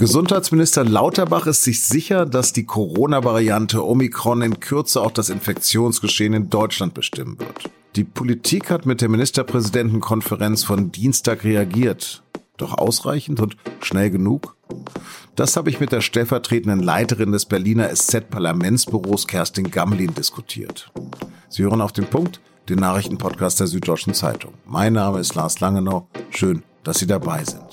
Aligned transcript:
Gesundheitsminister 0.00 0.82
Lauterbach 0.82 1.46
ist 1.46 1.62
sich 1.62 1.82
sicher, 1.82 2.24
dass 2.24 2.54
die 2.54 2.64
Corona-Variante 2.64 3.86
Omikron 3.86 4.40
in 4.40 4.58
Kürze 4.58 5.02
auch 5.02 5.10
das 5.10 5.28
Infektionsgeschehen 5.28 6.32
in 6.32 6.48
Deutschland 6.48 6.94
bestimmen 6.94 7.38
wird. 7.38 7.68
Die 7.96 8.04
Politik 8.04 8.70
hat 8.70 8.86
mit 8.86 9.02
der 9.02 9.10
Ministerpräsidentenkonferenz 9.10 10.64
von 10.64 10.90
Dienstag 10.90 11.44
reagiert. 11.44 12.22
Doch 12.56 12.78
ausreichend 12.78 13.40
und 13.40 13.58
schnell 13.82 14.10
genug? 14.10 14.56
Das 15.36 15.58
habe 15.58 15.68
ich 15.68 15.80
mit 15.80 15.92
der 15.92 16.00
stellvertretenden 16.00 16.80
Leiterin 16.80 17.32
des 17.32 17.44
Berliner 17.44 17.94
SZ-Parlamentsbüros 17.94 19.26
Kerstin 19.26 19.70
Gammelin 19.70 20.14
diskutiert. 20.14 20.90
Sie 21.50 21.64
hören 21.64 21.82
auf 21.82 21.92
den 21.92 22.06
Punkt, 22.06 22.40
den 22.70 22.78
Nachrichtenpodcast 22.78 23.60
der 23.60 23.66
Süddeutschen 23.66 24.14
Zeitung. 24.14 24.54
Mein 24.64 24.94
Name 24.94 25.20
ist 25.20 25.34
Lars 25.34 25.60
Langenau. 25.60 26.08
Schön, 26.30 26.62
dass 26.84 27.00
Sie 27.00 27.06
dabei 27.06 27.44
sind. 27.44 27.69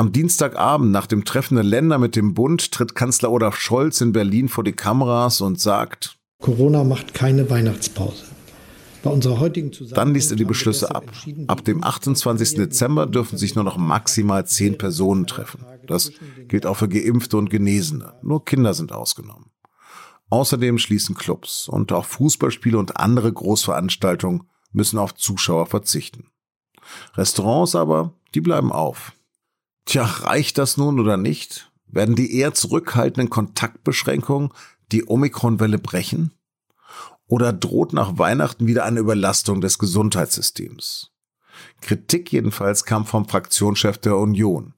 Am 0.00 0.12
Dienstagabend 0.12 0.92
nach 0.92 1.06
dem 1.06 1.26
Treffen 1.26 1.56
der 1.56 1.64
Länder 1.64 1.98
mit 1.98 2.16
dem 2.16 2.32
Bund 2.32 2.72
tritt 2.72 2.94
Kanzler 2.94 3.30
Olaf 3.30 3.56
Scholz 3.56 4.00
in 4.00 4.12
Berlin 4.12 4.48
vor 4.48 4.64
die 4.64 4.72
Kameras 4.72 5.42
und 5.42 5.60
sagt, 5.60 6.16
Corona 6.40 6.84
macht 6.84 7.12
keine 7.12 7.50
Weihnachtspause. 7.50 8.24
Dann 9.02 10.14
liest 10.14 10.30
er 10.30 10.38
die 10.38 10.46
Beschlüsse 10.46 10.94
ab. 10.94 11.04
Ab 11.48 11.66
dem 11.66 11.84
28. 11.84 12.54
Dezember 12.54 13.04
dürfen 13.04 13.36
sich 13.36 13.54
nur 13.54 13.64
noch 13.64 13.76
maximal 13.76 14.46
zehn 14.46 14.78
Personen 14.78 15.26
treffen. 15.26 15.66
Das 15.86 16.12
gilt 16.48 16.64
auch 16.64 16.78
für 16.78 16.88
Geimpfte 16.88 17.36
und 17.36 17.50
Genesene. 17.50 18.14
Nur 18.22 18.46
Kinder 18.46 18.72
sind 18.72 18.92
ausgenommen. 18.92 19.50
Außerdem 20.30 20.78
schließen 20.78 21.14
Clubs 21.14 21.68
und 21.68 21.92
auch 21.92 22.06
Fußballspiele 22.06 22.78
und 22.78 22.96
andere 22.96 23.30
Großveranstaltungen 23.30 24.44
müssen 24.72 24.98
auf 24.98 25.14
Zuschauer 25.14 25.66
verzichten. 25.66 26.28
Restaurants 27.18 27.74
aber, 27.74 28.14
die 28.34 28.40
bleiben 28.40 28.72
auf. 28.72 29.12
Tja, 29.90 30.04
reicht 30.04 30.56
das 30.56 30.76
nun 30.76 31.00
oder 31.00 31.16
nicht? 31.16 31.72
Werden 31.88 32.14
die 32.14 32.36
eher 32.36 32.54
zurückhaltenden 32.54 33.28
Kontaktbeschränkungen 33.28 34.50
die 34.92 35.08
Omikronwelle 35.08 35.78
brechen? 35.78 36.30
Oder 37.26 37.52
droht 37.52 37.92
nach 37.92 38.16
Weihnachten 38.16 38.68
wieder 38.68 38.84
eine 38.84 39.00
Überlastung 39.00 39.60
des 39.60 39.80
Gesundheitssystems? 39.80 41.10
Kritik 41.80 42.30
jedenfalls 42.30 42.84
kam 42.84 43.04
vom 43.04 43.28
Fraktionschef 43.28 43.98
der 43.98 44.16
Union. 44.16 44.74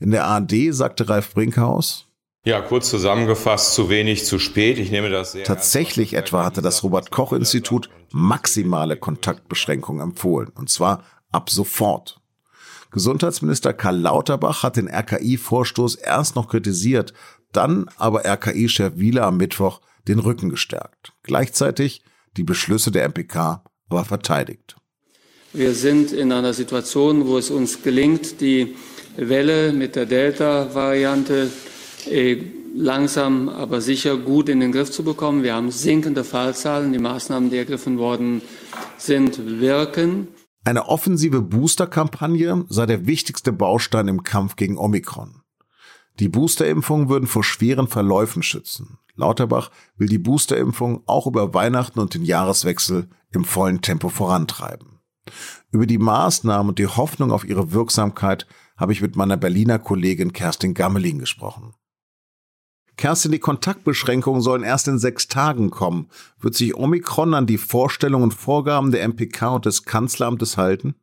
In 0.00 0.10
der 0.10 0.24
ARD 0.24 0.72
sagte 0.72 1.06
Ralf 1.10 1.34
Brinkhaus, 1.34 2.06
ja, 2.46 2.62
kurz 2.62 2.88
zusammengefasst, 2.88 3.74
zu 3.74 3.90
wenig, 3.90 4.24
zu 4.24 4.38
spät. 4.38 4.78
Ich 4.78 4.90
nehme 4.90 5.10
das 5.10 5.32
sehr. 5.32 5.44
Tatsächlich 5.44 6.14
etwa 6.14 6.46
hatte 6.46 6.62
das 6.62 6.82
Robert 6.82 7.10
Koch 7.10 7.34
Institut 7.34 7.90
maximale 8.10 8.96
Kontaktbeschränkungen 8.96 10.00
empfohlen. 10.00 10.48
Und 10.54 10.70
zwar 10.70 11.04
ab 11.30 11.50
sofort. 11.50 12.22
Gesundheitsminister 12.90 13.72
Karl 13.72 13.98
Lauterbach 13.98 14.62
hat 14.62 14.76
den 14.76 14.88
RKI-Vorstoß 14.88 15.96
erst 15.96 16.36
noch 16.36 16.48
kritisiert, 16.48 17.12
dann 17.52 17.86
aber 17.96 18.24
RKI-Chef 18.24 18.96
Wieler 18.96 19.24
am 19.24 19.36
Mittwoch 19.36 19.80
den 20.08 20.18
Rücken 20.18 20.50
gestärkt. 20.50 21.12
Gleichzeitig 21.22 22.02
die 22.36 22.44
Beschlüsse 22.44 22.90
der 22.90 23.04
MPK 23.08 23.64
aber 23.88 24.04
verteidigt. 24.04 24.76
Wir 25.52 25.74
sind 25.74 26.12
in 26.12 26.32
einer 26.32 26.52
Situation, 26.52 27.26
wo 27.26 27.38
es 27.38 27.50
uns 27.50 27.82
gelingt, 27.82 28.40
die 28.40 28.76
Welle 29.16 29.72
mit 29.72 29.96
der 29.96 30.04
Delta-Variante 30.04 31.50
äh, 32.10 32.42
langsam, 32.74 33.48
aber 33.48 33.80
sicher 33.80 34.16
gut 34.18 34.48
in 34.48 34.60
den 34.60 34.72
Griff 34.72 34.90
zu 34.90 35.02
bekommen. 35.02 35.42
Wir 35.42 35.54
haben 35.54 35.70
sinkende 35.70 36.24
Fallzahlen. 36.24 36.92
Die 36.92 36.98
Maßnahmen, 36.98 37.50
die 37.50 37.56
ergriffen 37.56 37.98
worden 37.98 38.42
sind, 38.98 39.60
wirken. 39.60 40.28
Eine 40.66 40.88
offensive 40.88 41.42
Booster-Kampagne 41.42 42.64
sei 42.68 42.86
der 42.86 43.06
wichtigste 43.06 43.52
Baustein 43.52 44.08
im 44.08 44.24
Kampf 44.24 44.56
gegen 44.56 44.78
Omikron. 44.78 45.42
Die 46.18 46.28
Boosterimpfungen 46.28 47.08
würden 47.08 47.28
vor 47.28 47.44
schweren 47.44 47.86
Verläufen 47.86 48.42
schützen. 48.42 48.98
Lauterbach 49.14 49.70
will 49.96 50.08
die 50.08 50.18
Boosterimpfung 50.18 51.04
auch 51.06 51.28
über 51.28 51.54
Weihnachten 51.54 52.00
und 52.00 52.14
den 52.14 52.24
Jahreswechsel 52.24 53.08
im 53.30 53.44
vollen 53.44 53.80
Tempo 53.80 54.08
vorantreiben. 54.08 54.98
Über 55.70 55.86
die 55.86 55.98
Maßnahmen 55.98 56.70
und 56.70 56.80
die 56.80 56.88
Hoffnung 56.88 57.30
auf 57.30 57.44
ihre 57.44 57.70
Wirksamkeit 57.70 58.48
habe 58.76 58.92
ich 58.92 59.00
mit 59.00 59.14
meiner 59.14 59.36
Berliner 59.36 59.78
Kollegin 59.78 60.32
Kerstin 60.32 60.74
Gammelin 60.74 61.20
gesprochen. 61.20 61.74
Kerstin, 62.96 63.32
die 63.32 63.38
Kontaktbeschränkungen 63.38 64.40
sollen 64.40 64.62
erst 64.62 64.88
in 64.88 64.98
sechs 64.98 65.28
Tagen 65.28 65.70
kommen. 65.70 66.08
Wird 66.40 66.54
sich 66.54 66.74
Omikron 66.74 67.34
an 67.34 67.46
die 67.46 67.58
Vorstellungen 67.58 68.24
und 68.24 68.34
Vorgaben 68.34 68.90
der 68.90 69.06
MPK 69.06 69.56
und 69.56 69.66
des 69.66 69.84
Kanzleramtes 69.84 70.56
halten? 70.56 70.94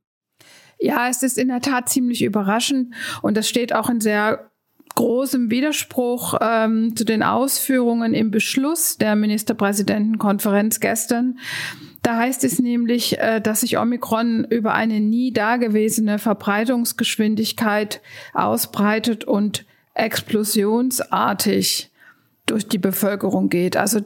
Ja, 0.79 1.07
es 1.07 1.23
ist 1.23 1.37
in 1.37 1.47
der 1.47 1.61
Tat 1.61 1.89
ziemlich 1.89 2.23
überraschend 2.23 2.93
und 3.21 3.37
das 3.37 3.47
steht 3.47 3.73
auch 3.73 3.89
in 3.89 4.01
sehr 4.01 4.51
großem 4.95 5.49
Widerspruch 5.49 6.35
ähm, 6.41 6.95
zu 6.95 7.03
den 7.03 7.23
Ausführungen 7.23 8.13
im 8.13 8.31
Beschluss 8.31 8.97
der 8.97 9.15
Ministerpräsidentenkonferenz 9.15 10.79
gestern. 10.79 11.39
Da 12.03 12.17
heißt 12.17 12.43
es 12.43 12.59
nämlich, 12.59 13.17
äh, 13.17 13.39
dass 13.39 13.61
sich 13.61 13.77
Omikron 13.77 14.45
über 14.49 14.73
eine 14.73 14.99
nie 14.99 15.31
dagewesene 15.31 16.19
Verbreitungsgeschwindigkeit 16.19 18.01
ausbreitet 18.33 19.23
und 19.23 19.65
explosionsartig 19.93 21.91
durch 22.45 22.67
die 22.67 22.77
Bevölkerung 22.77 23.49
geht. 23.49 23.77
Also 23.77 24.01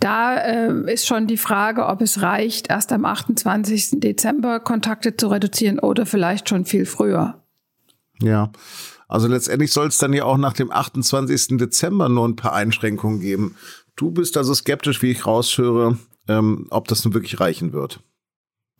da 0.00 0.36
äh, 0.36 0.92
ist 0.92 1.06
schon 1.06 1.26
die 1.26 1.36
Frage, 1.36 1.86
ob 1.86 2.00
es 2.00 2.20
reicht, 2.20 2.68
erst 2.68 2.92
am 2.92 3.04
28. 3.04 4.00
Dezember 4.00 4.60
Kontakte 4.60 5.16
zu 5.16 5.28
reduzieren 5.28 5.78
oder 5.78 6.04
vielleicht 6.04 6.48
schon 6.48 6.64
viel 6.64 6.84
früher. 6.84 7.42
Ja, 8.20 8.50
also 9.08 9.28
letztendlich 9.28 9.72
soll 9.72 9.86
es 9.88 9.98
dann 9.98 10.12
ja 10.12 10.24
auch 10.24 10.38
nach 10.38 10.54
dem 10.54 10.72
28. 10.72 11.58
Dezember 11.58 12.08
nur 12.08 12.26
ein 12.26 12.36
paar 12.36 12.54
Einschränkungen 12.54 13.20
geben. 13.20 13.56
Du 13.94 14.10
bist 14.10 14.36
also 14.36 14.52
skeptisch, 14.52 15.02
wie 15.02 15.12
ich 15.12 15.26
raushöre, 15.26 15.98
ähm, 16.28 16.66
ob 16.70 16.88
das 16.88 17.04
nun 17.04 17.14
wirklich 17.14 17.38
reichen 17.38 17.72
wird. 17.72 18.00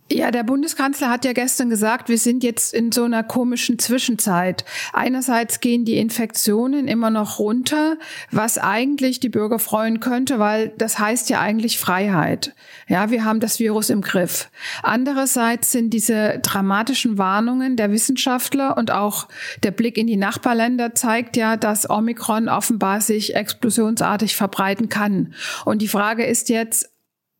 Ja, 0.08 0.30
der 0.30 0.44
Bundeskanzler 0.44 1.10
hat 1.10 1.24
ja 1.24 1.32
gestern 1.32 1.68
gesagt, 1.68 2.08
wir 2.08 2.18
sind 2.18 2.44
jetzt 2.44 2.72
in 2.72 2.92
so 2.92 3.02
einer 3.02 3.24
komischen 3.24 3.80
Zwischenzeit. 3.80 4.64
Einerseits 4.92 5.58
gehen 5.58 5.84
die 5.84 5.96
Infektionen 5.98 6.86
immer 6.86 7.10
noch 7.10 7.40
runter, 7.40 7.96
was 8.30 8.56
eigentlich 8.56 9.18
die 9.18 9.28
Bürger 9.28 9.58
freuen 9.58 9.98
könnte, 9.98 10.38
weil 10.38 10.68
das 10.78 11.00
heißt 11.00 11.28
ja 11.28 11.40
eigentlich 11.40 11.80
Freiheit. 11.80 12.54
Ja, 12.86 13.10
wir 13.10 13.24
haben 13.24 13.40
das 13.40 13.58
Virus 13.58 13.90
im 13.90 14.00
Griff. 14.00 14.48
Andererseits 14.84 15.72
sind 15.72 15.90
diese 15.90 16.38
dramatischen 16.38 17.18
Warnungen 17.18 17.74
der 17.74 17.90
Wissenschaftler 17.90 18.76
und 18.76 18.92
auch 18.92 19.26
der 19.64 19.72
Blick 19.72 19.98
in 19.98 20.06
die 20.06 20.16
Nachbarländer 20.16 20.94
zeigt 20.94 21.36
ja, 21.36 21.56
dass 21.56 21.90
Omikron 21.90 22.48
offenbar 22.48 23.00
sich 23.00 23.34
explosionsartig 23.34 24.36
verbreiten 24.36 24.88
kann. 24.88 25.34
Und 25.64 25.82
die 25.82 25.88
Frage 25.88 26.24
ist 26.24 26.48
jetzt, 26.48 26.95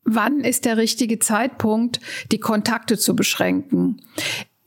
wann 0.06 0.40
ist 0.40 0.64
der 0.64 0.76
richtige 0.76 1.18
Zeitpunkt, 1.18 2.00
die 2.32 2.40
Kontakte 2.40 2.96
zu 2.96 3.14
beschränken. 3.14 4.00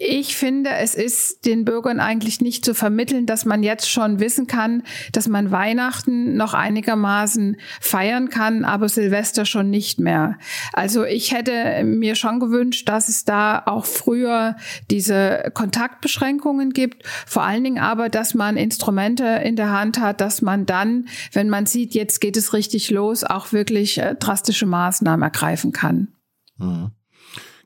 Ich 0.02 0.38
finde, 0.38 0.70
es 0.70 0.96
ist 0.96 1.46
den 1.46 1.66
Bürgern 1.66 2.00
eigentlich 2.00 2.40
nicht 2.40 2.64
zu 2.64 2.74
vermitteln, 2.74 3.26
dass 3.26 3.44
man 3.44 3.64
jetzt 3.64 3.90
schon 3.90 4.22
wissen 4.22 4.48
kann, 4.48 4.84
dass 5.12 5.28
man 5.28 5.52
Weihnachten 5.52 6.38
noch 6.38 6.54
einigermaßen 6.54 7.58
feiern 7.82 8.30
kann, 8.30 8.64
aber 8.64 8.88
Silvester 8.88 9.44
schon 9.44 9.70
nicht 9.70 10.00
mehr. 10.00 10.40
Also 10.72 11.04
ich 11.04 11.34
hätte 11.34 11.84
mir 11.84 12.16
schon 12.16 12.40
gewünscht, 12.40 12.88
dass 12.88 13.10
es 13.10 13.26
da 13.26 13.62
auch 13.66 13.84
früher 13.84 14.56
diese 14.90 15.52
Kontaktbeschränkungen 15.54 16.70
gibt. 16.72 17.06
Vor 17.28 17.44
allen 17.44 17.66
Dingen 17.66 17.80
aber, 17.80 18.08
dass 18.08 18.34
man 18.34 18.56
Instrumente 18.56 19.26
in 19.26 19.58
der 19.58 19.74
Hand 19.74 20.00
hat, 20.00 20.22
dass 20.22 20.42
man 20.42 20.66
dann, 20.66 21.10
wenn 21.34 21.50
man 21.50 21.66
sieht, 21.66 21.94
jetzt 21.94 22.22
geht 22.22 22.38
es 22.38 22.54
richtig 22.54 22.90
los, 22.90 23.26
auch 23.26 23.52
wirklich 23.52 23.98
äh, 23.98 24.16
drastische 24.18 24.66
Maßnahmen 24.66 25.24
ergreifen 25.24 25.74
kann. 25.74 26.14
Mhm. 26.58 26.92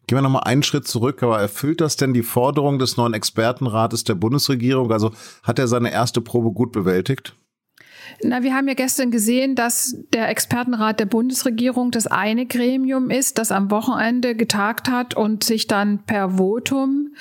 Gehen 0.07 0.17
wir 0.17 0.21
nochmal 0.21 0.43
einen 0.43 0.63
Schritt 0.63 0.87
zurück, 0.87 1.23
aber 1.23 1.39
erfüllt 1.39 1.79
das 1.79 1.95
denn 1.95 2.13
die 2.13 2.23
Forderung 2.23 2.77
des 2.77 2.97
neuen 2.97 3.13
Expertenrates 3.13 4.03
der 4.03 4.15
Bundesregierung? 4.15 4.91
Also 4.91 5.11
hat 5.43 5.59
er 5.59 5.67
seine 5.67 5.91
erste 5.91 6.19
Probe 6.21 6.51
gut 6.51 6.71
bewältigt? 6.71 7.35
Na, 8.21 8.43
wir 8.43 8.53
haben 8.53 8.67
ja 8.67 8.73
gestern 8.73 9.11
gesehen, 9.11 9.55
dass 9.55 9.97
der 10.13 10.29
Expertenrat 10.29 10.99
der 10.99 11.05
Bundesregierung 11.05 11.91
das 11.91 12.07
eine 12.07 12.45
Gremium 12.45 13.09
ist, 13.09 13.37
das 13.37 13.51
am 13.51 13.71
Wochenende 13.71 14.35
getagt 14.35 14.89
hat 14.89 15.15
und 15.15 15.43
sich 15.43 15.67
dann 15.67 16.03
per 16.03 16.37
Votum 16.37 17.13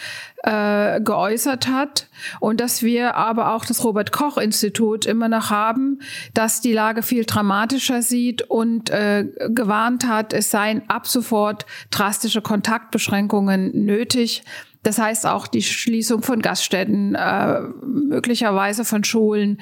äh, 0.42 1.00
geäußert 1.00 1.68
hat. 1.68 2.08
Und 2.40 2.60
dass 2.60 2.82
wir 2.82 3.16
aber 3.16 3.54
auch 3.54 3.64
das 3.64 3.84
Robert 3.84 4.12
Koch 4.12 4.38
Institut 4.38 5.06
immer 5.06 5.28
noch 5.28 5.50
haben, 5.50 6.00
das 6.34 6.60
die 6.60 6.72
Lage 6.72 7.02
viel 7.02 7.24
dramatischer 7.24 8.02
sieht 8.02 8.42
und 8.42 8.90
äh, 8.90 9.26
gewarnt 9.48 10.06
hat, 10.06 10.32
es 10.32 10.50
seien 10.50 10.82
ab 10.88 11.06
sofort 11.06 11.66
drastische 11.90 12.42
Kontaktbeschränkungen 12.42 13.84
nötig. 13.84 14.42
Das 14.82 14.98
heißt 14.98 15.26
auch 15.26 15.46
die 15.46 15.62
Schließung 15.62 16.22
von 16.22 16.42
Gaststätten, 16.42 17.14
äh, 17.14 17.60
möglicherweise 17.84 18.84
von 18.84 19.04
Schulen. 19.04 19.60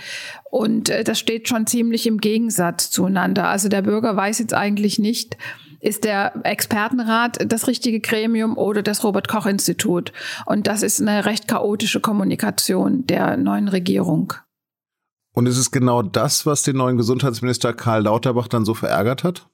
Und 0.51 0.89
äh, 0.89 1.05
das 1.05 1.19
steht 1.19 1.47
schon 1.47 1.67
ziemlich 1.67 2.07
im 2.07 2.19
Gegensatz 2.19 2.91
zueinander. 2.91 3.49
Also 3.49 3.69
der 3.69 3.83
Bürger 3.83 4.17
weiß 4.17 4.39
jetzt 4.39 4.55
eigentlich 4.55 4.99
nicht, 4.99 5.37
ist 5.81 6.05
der 6.05 6.33
Expertenrat 6.45 7.39
das 7.45 7.67
richtige 7.67 8.01
Gremium 8.01 8.57
oder 8.57 8.83
das 8.83 9.05
Robert 9.05 9.29
Koch 9.29 9.47
Institut. 9.47 10.13
Und 10.47 10.67
das 10.67 10.83
ist 10.83 11.01
eine 11.01 11.25
recht 11.25 11.49
chaotische 11.49 12.01
Kommunikation 12.01 13.07
der 13.07 13.37
neuen 13.37 13.69
Regierung. 13.69 14.35
Und 15.33 15.47
ist 15.47 15.59
es 15.59 15.71
genau 15.71 16.03
das, 16.03 16.47
was 16.47 16.63
den 16.63 16.77
neuen 16.77 16.97
Gesundheitsminister 16.97 17.73
Karl 17.73 18.03
Lauterbach 18.03 18.49
dann 18.49 18.65
so 18.65 18.75
verärgert 18.75 19.25
hat? 19.25 19.50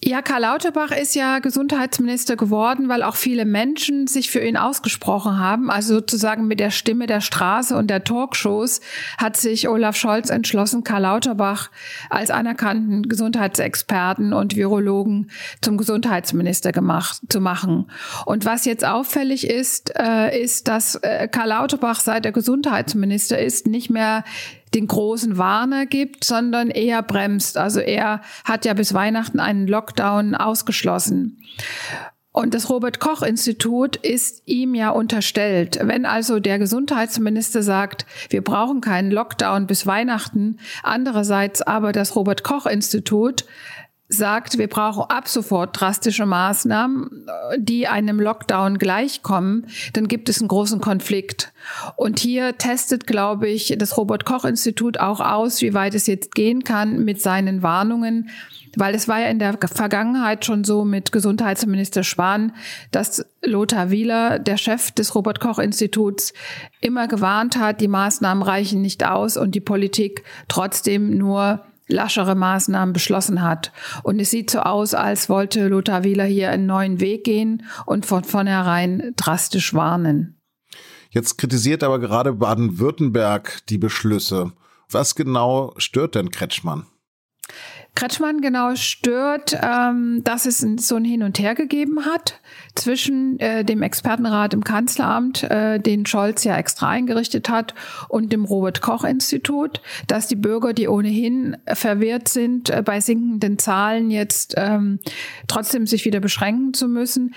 Ja, 0.00 0.22
Karl 0.22 0.42
Lauterbach 0.42 0.92
ist 0.92 1.16
ja 1.16 1.40
Gesundheitsminister 1.40 2.36
geworden, 2.36 2.88
weil 2.88 3.02
auch 3.02 3.16
viele 3.16 3.44
Menschen 3.44 4.06
sich 4.06 4.30
für 4.30 4.38
ihn 4.38 4.56
ausgesprochen 4.56 5.40
haben. 5.40 5.72
Also 5.72 5.94
sozusagen 5.94 6.46
mit 6.46 6.60
der 6.60 6.70
Stimme 6.70 7.08
der 7.08 7.20
Straße 7.20 7.76
und 7.76 7.88
der 7.90 8.04
Talkshows 8.04 8.80
hat 9.18 9.36
sich 9.36 9.68
Olaf 9.68 9.96
Scholz 9.96 10.30
entschlossen, 10.30 10.84
Karl 10.84 11.02
Lauterbach 11.02 11.72
als 12.10 12.30
anerkannten 12.30 13.08
Gesundheitsexperten 13.08 14.32
und 14.32 14.54
Virologen 14.54 15.32
zum 15.62 15.76
Gesundheitsminister 15.76 16.70
gemacht, 16.70 17.20
zu 17.28 17.40
machen. 17.40 17.90
Und 18.24 18.44
was 18.44 18.66
jetzt 18.66 18.84
auffällig 18.84 19.50
ist, 19.50 19.92
äh, 19.98 20.40
ist, 20.40 20.68
dass 20.68 20.94
äh, 20.94 21.26
Karl 21.26 21.48
Lauterbach, 21.48 21.98
seit 21.98 22.24
er 22.24 22.30
Gesundheitsminister 22.30 23.40
ist, 23.40 23.66
nicht 23.66 23.90
mehr 23.90 24.22
den 24.74 24.86
großen 24.86 25.38
Warner 25.38 25.86
gibt, 25.86 26.24
sondern 26.24 26.70
eher 26.70 27.02
bremst. 27.02 27.56
Also 27.56 27.80
er 27.80 28.20
hat 28.44 28.64
ja 28.64 28.74
bis 28.74 28.94
Weihnachten 28.94 29.40
einen 29.40 29.66
Lockdown 29.66 30.34
ausgeschlossen. 30.34 31.42
Und 32.30 32.54
das 32.54 32.70
Robert 32.70 33.00
Koch 33.00 33.22
Institut 33.22 33.96
ist 33.96 34.42
ihm 34.46 34.74
ja 34.74 34.90
unterstellt. 34.90 35.80
Wenn 35.82 36.06
also 36.06 36.38
der 36.38 36.60
Gesundheitsminister 36.60 37.62
sagt, 37.62 38.06
wir 38.30 38.44
brauchen 38.44 38.80
keinen 38.80 39.10
Lockdown 39.10 39.66
bis 39.66 39.86
Weihnachten, 39.86 40.58
andererseits 40.84 41.62
aber 41.62 41.90
das 41.90 42.14
Robert 42.14 42.44
Koch 42.44 42.66
Institut 42.66 43.44
sagt, 44.08 44.56
wir 44.56 44.68
brauchen 44.68 45.04
ab 45.10 45.28
sofort 45.28 45.78
drastische 45.78 46.24
Maßnahmen, 46.24 47.26
die 47.58 47.86
einem 47.88 48.20
Lockdown 48.20 48.78
gleichkommen, 48.78 49.66
dann 49.92 50.08
gibt 50.08 50.30
es 50.30 50.40
einen 50.40 50.48
großen 50.48 50.80
Konflikt. 50.80 51.52
Und 51.96 52.18
hier 52.18 52.56
testet, 52.56 53.06
glaube 53.06 53.48
ich, 53.48 53.74
das 53.76 53.98
Robert 53.98 54.24
Koch 54.24 54.46
Institut 54.46 54.98
auch 54.98 55.20
aus, 55.20 55.60
wie 55.60 55.74
weit 55.74 55.94
es 55.94 56.06
jetzt 56.06 56.34
gehen 56.34 56.64
kann 56.64 57.04
mit 57.04 57.20
seinen 57.20 57.62
Warnungen. 57.62 58.30
Weil 58.76 58.94
es 58.94 59.08
war 59.08 59.20
ja 59.20 59.28
in 59.28 59.38
der 59.38 59.58
Vergangenheit 59.58 60.44
schon 60.44 60.64
so 60.64 60.84
mit 60.84 61.12
Gesundheitsminister 61.12 62.02
Spahn, 62.02 62.52
dass 62.90 63.26
Lothar 63.42 63.90
Wieler, 63.90 64.38
der 64.38 64.56
Chef 64.56 64.90
des 64.90 65.14
Robert 65.14 65.40
Koch 65.40 65.58
Instituts, 65.58 66.32
immer 66.80 67.08
gewarnt 67.08 67.58
hat, 67.58 67.80
die 67.80 67.88
Maßnahmen 67.88 68.42
reichen 68.42 68.80
nicht 68.80 69.04
aus 69.04 69.36
und 69.36 69.54
die 69.54 69.60
Politik 69.60 70.22
trotzdem 70.48 71.16
nur 71.16 71.60
laschere 71.88 72.34
Maßnahmen 72.34 72.92
beschlossen 72.92 73.42
hat. 73.42 73.72
Und 74.02 74.20
es 74.20 74.30
sieht 74.30 74.50
so 74.50 74.60
aus, 74.60 74.94
als 74.94 75.28
wollte 75.28 75.68
Lothar 75.68 76.04
Wieler 76.04 76.24
hier 76.24 76.50
einen 76.50 76.66
neuen 76.66 77.00
Weg 77.00 77.24
gehen 77.24 77.64
und 77.86 78.06
von 78.06 78.24
vornherein 78.24 79.12
drastisch 79.16 79.74
warnen. 79.74 80.40
Jetzt 81.10 81.38
kritisiert 81.38 81.82
aber 81.82 81.98
gerade 81.98 82.34
Baden-Württemberg 82.34 83.66
die 83.68 83.78
Beschlüsse. 83.78 84.52
Was 84.90 85.14
genau 85.14 85.74
stört 85.78 86.14
denn 86.14 86.30
Kretschmann? 86.30 86.86
Kretschmann 87.98 88.40
genau 88.40 88.76
stört, 88.76 89.58
ähm, 89.60 90.22
dass 90.22 90.46
es 90.46 90.60
so 90.60 90.94
ein 90.94 91.04
Hin 91.04 91.24
und 91.24 91.40
Her 91.40 91.56
gegeben 91.56 92.04
hat 92.04 92.40
zwischen 92.76 93.40
äh, 93.40 93.64
dem 93.64 93.82
Expertenrat 93.82 94.54
im 94.54 94.62
Kanzleramt, 94.62 95.42
äh, 95.42 95.80
den 95.80 96.06
Scholz 96.06 96.44
ja 96.44 96.56
extra 96.56 96.88
eingerichtet 96.88 97.48
hat, 97.48 97.74
und 98.08 98.32
dem 98.32 98.44
Robert 98.44 98.82
Koch 98.82 99.02
Institut, 99.02 99.80
dass 100.06 100.28
die 100.28 100.36
Bürger, 100.36 100.74
die 100.74 100.86
ohnehin 100.86 101.56
verwirrt 101.66 102.28
sind, 102.28 102.70
äh, 102.70 102.82
bei 102.84 103.00
sinkenden 103.00 103.58
Zahlen 103.58 104.12
jetzt 104.12 104.54
ähm, 104.56 105.00
trotzdem 105.48 105.88
sich 105.88 106.04
wieder 106.04 106.20
beschränken 106.20 106.74
zu 106.74 106.86
müssen. 106.86 107.34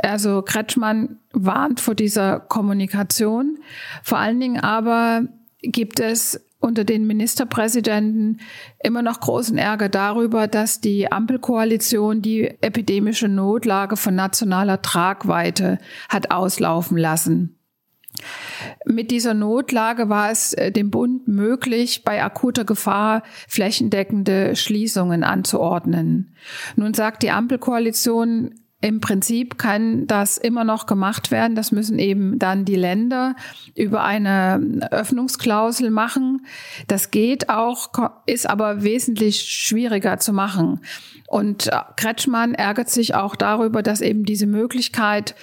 Also 0.00 0.42
Kretschmann 0.42 1.18
warnt 1.32 1.80
vor 1.80 1.96
dieser 1.96 2.38
Kommunikation. 2.38 3.58
Vor 4.04 4.18
allen 4.18 4.38
Dingen 4.38 4.60
aber 4.60 5.24
gibt 5.60 5.98
es 5.98 6.40
unter 6.64 6.84
den 6.84 7.06
Ministerpräsidenten 7.06 8.40
immer 8.82 9.02
noch 9.02 9.20
großen 9.20 9.58
Ärger 9.58 9.88
darüber, 9.88 10.48
dass 10.48 10.80
die 10.80 11.12
Ampelkoalition 11.12 12.22
die 12.22 12.46
epidemische 12.62 13.28
Notlage 13.28 13.96
von 13.96 14.14
nationaler 14.14 14.80
Tragweite 14.82 15.78
hat 16.08 16.30
auslaufen 16.30 16.96
lassen. 16.96 17.58
Mit 18.86 19.10
dieser 19.10 19.34
Notlage 19.34 20.08
war 20.08 20.30
es 20.30 20.52
äh, 20.54 20.70
dem 20.70 20.90
Bund 20.90 21.28
möglich, 21.28 22.04
bei 22.04 22.22
akuter 22.22 22.64
Gefahr 22.64 23.22
flächendeckende 23.48 24.56
Schließungen 24.56 25.24
anzuordnen. 25.24 26.34
Nun 26.76 26.94
sagt 26.94 27.22
die 27.22 27.30
Ampelkoalition, 27.30 28.54
im 28.84 29.00
Prinzip 29.00 29.56
kann 29.56 30.06
das 30.06 30.36
immer 30.36 30.62
noch 30.62 30.84
gemacht 30.84 31.30
werden. 31.30 31.56
Das 31.56 31.72
müssen 31.72 31.98
eben 31.98 32.38
dann 32.38 32.66
die 32.66 32.74
Länder 32.74 33.34
über 33.74 34.04
eine 34.04 34.90
Öffnungsklausel 34.90 35.90
machen. 35.90 36.44
Das 36.86 37.10
geht 37.10 37.48
auch, 37.48 37.88
ist 38.26 38.46
aber 38.46 38.82
wesentlich 38.82 39.40
schwieriger 39.40 40.18
zu 40.18 40.34
machen. 40.34 40.80
Und 41.26 41.70
Kretschmann 41.96 42.52
ärgert 42.52 42.90
sich 42.90 43.14
auch 43.14 43.36
darüber, 43.36 43.82
dass 43.82 44.02
eben 44.02 44.26
diese 44.26 44.46
Möglichkeit 44.46 45.34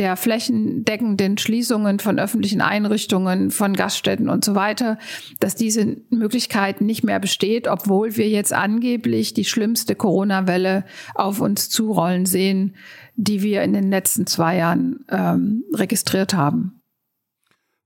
der 0.00 0.16
flächendeckenden 0.16 1.36
Schließungen 1.36 1.98
von 1.98 2.18
öffentlichen 2.18 2.62
Einrichtungen, 2.62 3.50
von 3.50 3.74
Gaststätten 3.74 4.30
und 4.30 4.42
so 4.42 4.54
weiter, 4.54 4.98
dass 5.40 5.56
diese 5.56 5.98
Möglichkeit 6.08 6.80
nicht 6.80 7.04
mehr 7.04 7.20
besteht, 7.20 7.68
obwohl 7.68 8.16
wir 8.16 8.26
jetzt 8.26 8.54
angeblich 8.54 9.34
die 9.34 9.44
schlimmste 9.44 9.94
Corona-Welle 9.94 10.86
auf 11.14 11.42
uns 11.42 11.68
zurollen 11.68 12.24
sehen, 12.24 12.76
die 13.16 13.42
wir 13.42 13.62
in 13.62 13.74
den 13.74 13.90
letzten 13.90 14.26
zwei 14.26 14.56
Jahren 14.56 15.04
ähm, 15.10 15.64
registriert 15.74 16.32
haben. 16.32 16.80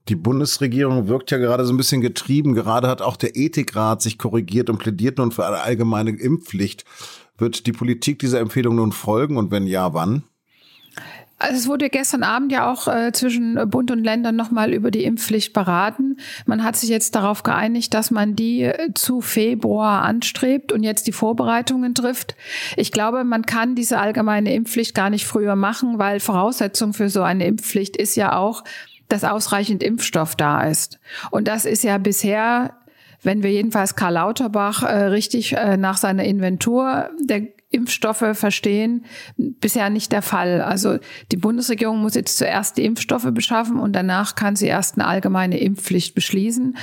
Die 0.08 0.14
Bundesregierung 0.14 1.08
wirkt 1.08 1.32
ja 1.32 1.38
gerade 1.38 1.64
so 1.64 1.74
ein 1.74 1.78
bisschen 1.78 2.00
getrieben. 2.00 2.54
Gerade 2.54 2.86
hat 2.86 3.02
auch 3.02 3.16
der 3.16 3.34
Ethikrat 3.34 4.02
sich 4.02 4.18
korrigiert 4.18 4.70
und 4.70 4.78
plädiert 4.78 5.18
nun 5.18 5.32
für 5.32 5.44
eine 5.44 5.62
allgemeine 5.62 6.10
Impfpflicht. 6.10 6.84
Wird 7.38 7.66
die 7.66 7.72
Politik 7.72 8.20
dieser 8.20 8.38
Empfehlung 8.38 8.76
nun 8.76 8.92
folgen 8.92 9.36
und 9.36 9.50
wenn 9.50 9.66
ja, 9.66 9.94
wann? 9.94 10.22
Also 11.38 11.56
es 11.56 11.68
wurde 11.68 11.90
gestern 11.90 12.22
Abend 12.22 12.52
ja 12.52 12.70
auch 12.70 12.86
äh, 12.86 13.12
zwischen 13.12 13.58
Bund 13.68 13.90
und 13.90 14.04
Ländern 14.04 14.36
nochmal 14.36 14.72
über 14.72 14.90
die 14.90 15.04
Impfpflicht 15.04 15.52
beraten. 15.52 16.18
Man 16.46 16.62
hat 16.62 16.76
sich 16.76 16.88
jetzt 16.88 17.14
darauf 17.16 17.42
geeinigt, 17.42 17.92
dass 17.92 18.10
man 18.10 18.36
die 18.36 18.62
äh, 18.62 18.94
zu 18.94 19.20
Februar 19.20 20.02
anstrebt 20.02 20.72
und 20.72 20.84
jetzt 20.84 21.06
die 21.06 21.12
Vorbereitungen 21.12 21.94
trifft. 21.94 22.36
Ich 22.76 22.92
glaube, 22.92 23.24
man 23.24 23.44
kann 23.44 23.74
diese 23.74 23.98
allgemeine 23.98 24.54
Impfpflicht 24.54 24.94
gar 24.94 25.10
nicht 25.10 25.26
früher 25.26 25.56
machen, 25.56 25.98
weil 25.98 26.20
Voraussetzung 26.20 26.92
für 26.92 27.10
so 27.10 27.22
eine 27.22 27.46
Impfpflicht 27.46 27.96
ist 27.96 28.14
ja 28.14 28.36
auch, 28.36 28.62
dass 29.08 29.24
ausreichend 29.24 29.82
Impfstoff 29.82 30.36
da 30.36 30.62
ist. 30.62 31.00
Und 31.30 31.48
das 31.48 31.64
ist 31.64 31.82
ja 31.82 31.98
bisher 31.98 32.78
wenn 33.24 33.42
wir 33.42 33.50
jedenfalls 33.50 33.96
Karl 33.96 34.12
Lauterbach 34.12 34.82
äh, 34.82 35.04
richtig 35.06 35.56
äh, 35.56 35.76
nach 35.76 35.96
seiner 35.96 36.24
Inventur 36.24 37.08
der 37.18 37.53
Impfstoffe 37.74 38.24
verstehen, 38.32 39.04
bisher 39.36 39.90
nicht 39.90 40.12
der 40.12 40.22
Fall. 40.22 40.62
Also 40.62 40.98
die 41.32 41.36
Bundesregierung 41.36 42.00
muss 42.00 42.14
jetzt 42.14 42.38
zuerst 42.38 42.76
die 42.76 42.84
Impfstoffe 42.84 43.28
beschaffen 43.32 43.78
und 43.78 43.92
danach 43.92 44.36
kann 44.36 44.56
sie 44.56 44.66
erst 44.66 44.94
eine 44.94 45.06
allgemeine 45.06 45.58
Impfpflicht 45.58 46.14
beschließen. 46.14 46.76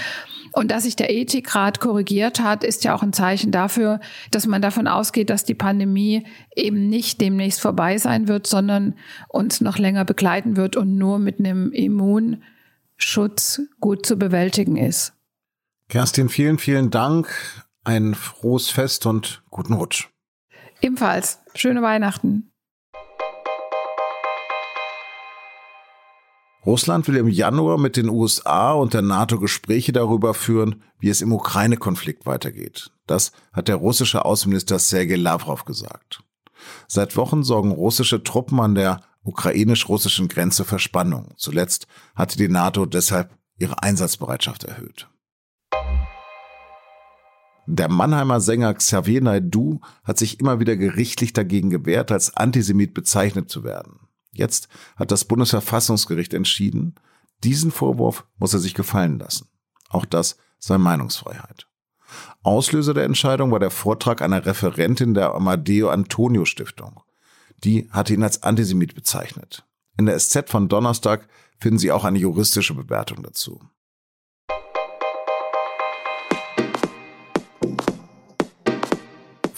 Und 0.53 0.69
dass 0.69 0.83
sich 0.83 0.98
der 0.98 1.10
Ethikrat 1.10 1.79
korrigiert 1.79 2.41
hat, 2.41 2.63
ist 2.65 2.83
ja 2.83 2.93
auch 2.93 3.03
ein 3.03 3.13
Zeichen 3.13 3.51
dafür, 3.51 4.01
dass 4.31 4.48
man 4.48 4.62
davon 4.62 4.88
ausgeht, 4.88 5.29
dass 5.29 5.45
die 5.45 5.53
Pandemie 5.55 6.25
eben 6.55 6.89
nicht 6.89 7.21
demnächst 7.21 7.62
vorbei 7.62 7.98
sein 7.98 8.27
wird, 8.27 8.48
sondern 8.48 8.95
uns 9.29 9.62
noch 9.62 9.77
länger 9.77 10.03
begleiten 10.03 10.57
wird 10.57 10.75
und 10.75 10.98
nur 10.98 11.19
mit 11.19 11.39
einem 11.39 11.71
Immunschutz 11.71 13.62
gut 13.79 14.05
zu 14.05 14.17
bewältigen 14.17 14.75
ist. 14.75 15.13
Kerstin, 15.88 16.27
vielen, 16.27 16.57
vielen 16.57 16.89
Dank. 16.89 17.29
Ein 17.83 18.13
frohes 18.13 18.69
Fest 18.69 19.05
und 19.05 19.41
guten 19.50 19.74
Rutsch. 19.74 20.11
Ebenfalls. 20.82 21.40
Schöne 21.54 21.82
Weihnachten. 21.82 22.52
Russland 26.66 27.08
will 27.08 27.16
im 27.16 27.28
Januar 27.28 27.80
mit 27.80 27.98
den 27.98 28.10
USA 28.10 28.74
und 28.74 28.94
der 28.94 29.02
NATO 29.02 29.40
Gespräche 29.40 29.94
darüber 29.94 30.34
führen, 30.34 30.84
wie 31.00 31.10
es 31.10 31.22
im 31.22 31.34
Ukraine-Konflikt 31.34 32.28
weitergeht. 32.28 32.92
Das 33.08 33.32
hat 33.52 33.68
der 33.68 33.78
russische 33.78 34.26
Außenminister 34.26 34.78
Sergei 34.78 35.16
Lavrov 35.16 35.66
gesagt. 35.66 36.24
Seit 36.88 37.18
Wochen 37.18 37.44
sorgen 37.44 37.72
russische 37.72 38.24
Truppen 38.24 38.60
an 38.60 38.76
der 38.76 39.02
ukrainisch-russischen 39.24 40.28
Grenze 40.28 40.64
für 40.64 40.78
Spannung. 40.78 41.34
Zuletzt 41.36 41.88
hatte 42.16 42.38
die 42.38 42.48
NATO 42.48 42.86
deshalb 42.86 43.36
ihre 43.58 43.82
Einsatzbereitschaft 43.82 44.64
erhöht. 44.64 45.10
Der 47.68 47.89
Mannheimer 47.89 48.41
Sänger 48.41 48.74
Xavier 48.74 49.22
Naidoo 49.22 49.80
hat 50.03 50.18
sich 50.18 50.39
immer 50.39 50.60
wieder 50.60 50.75
gerichtlich 50.75 51.34
dagegen 51.34 51.70
gewehrt, 51.70 52.12
als 52.12 52.36
Antisemit 52.36 52.94
bezeichnet 52.94 53.50
zu 53.50 53.63
werden. 53.63 54.08
Jetzt 54.32 54.68
hat 54.96 55.12
das 55.12 55.25
Bundesverfassungsgericht 55.25 56.34
entschieden, 56.34 56.96
diesen 57.44 57.72
Vorwurf 57.72 58.25
muss 58.38 58.53
er 58.53 58.60
sich 58.60 58.74
gefallen 58.74 59.20
lassen. 59.20 59.48
Auch 59.89 60.06
das 60.06 60.38
sei 60.60 60.77
Meinungsfreiheit. 60.77 61.68
Auslöser 62.44 62.94
der 62.94 63.06
Entscheidung 63.06 63.51
war 63.51 63.60
der 63.60 63.72
Vortrag 63.72 64.22
einer 64.22 64.46
Referentin 64.46 65.13
der 65.13 65.34
Amadeo 65.34 65.89
Antonio 65.89 66.46
Stiftung. 66.46 67.01
Die 67.63 67.89
hatte 67.91 68.13
ihn 68.13 68.24
als 68.24 68.44
Antisemit 68.44 68.96
bezeichnet. 68.96 69.65
In 69.98 70.06
der 70.06 70.18
SZ 70.20 70.50
von 70.50 70.68
Donnerstag 70.68 71.27
finden 71.60 71.80
Sie 71.80 71.91
auch 71.91 72.06
eine 72.06 72.18
juristische 72.18 72.74
Bewertung 72.74 73.24
dazu. 73.24 73.62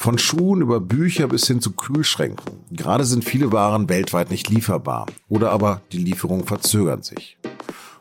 Von 0.03 0.17
Schuhen 0.17 0.59
über 0.59 0.81
Bücher 0.81 1.29
bis 1.29 1.47
hin 1.47 1.61
zu 1.61 1.71
Kühlschränken. 1.71 2.57
Gerade 2.71 3.05
sind 3.05 3.23
viele 3.23 3.53
Waren 3.53 3.87
weltweit 3.87 4.31
nicht 4.31 4.49
lieferbar 4.49 5.05
oder 5.29 5.51
aber 5.51 5.81
die 5.93 5.97
Lieferungen 5.97 6.43
verzögern 6.43 7.03
sich. 7.03 7.37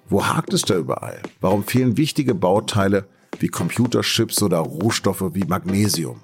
Wo 0.08 0.26
hakt 0.26 0.52
es 0.52 0.62
da 0.62 0.76
überall? 0.76 1.22
Warum 1.40 1.62
fehlen 1.62 1.96
wichtige 1.96 2.34
Bauteile 2.34 3.06
wie 3.38 3.46
Computerchips 3.46 4.42
oder 4.42 4.58
Rohstoffe 4.58 5.26
wie 5.34 5.44
Magnesium? 5.44 6.18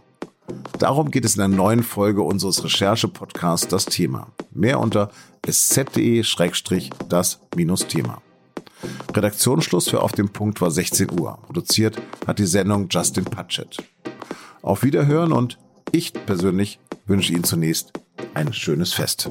Darum 0.80 1.12
geht 1.12 1.24
es 1.24 1.36
in 1.36 1.42
der 1.42 1.46
neuen 1.46 1.84
Folge 1.84 2.22
unseres 2.22 2.64
Recherche-Podcasts 2.64 3.68
Das 3.68 3.84
Thema. 3.84 4.32
Mehr 4.50 4.80
unter 4.80 5.12
sz.de-das-thema. 5.46 8.22
Redaktionsschluss 9.14 9.90
für 9.90 10.02
Auf 10.02 10.10
dem 10.10 10.30
Punkt 10.30 10.60
war 10.60 10.72
16 10.72 11.20
Uhr. 11.20 11.38
Produziert 11.42 12.02
hat 12.26 12.40
die 12.40 12.46
Sendung 12.46 12.88
Justin 12.90 13.26
Patchett. 13.26 13.76
Auf 14.60 14.82
Wiederhören 14.82 15.30
und 15.30 15.56
ich 15.92 16.12
persönlich 16.12 16.78
wünsche 17.06 17.32
Ihnen 17.32 17.44
zunächst 17.44 17.92
ein 18.34 18.52
schönes 18.52 18.92
Fest. 18.92 19.30